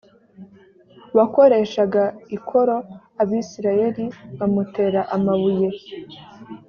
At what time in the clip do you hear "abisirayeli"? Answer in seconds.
3.21-4.05